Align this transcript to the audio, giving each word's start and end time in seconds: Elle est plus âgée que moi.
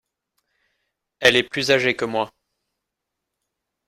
Elle 1.19 1.35
est 1.35 1.43
plus 1.47 1.69
âgée 1.69 1.95
que 1.95 2.05
moi. 2.05 2.33